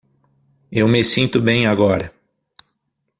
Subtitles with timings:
[0.71, 2.11] Eu me sinto bem agora.